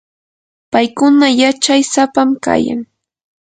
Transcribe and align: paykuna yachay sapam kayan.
paykuna 0.71 1.27
yachay 1.39 1.81
sapam 1.93 2.29
kayan. 2.43 2.81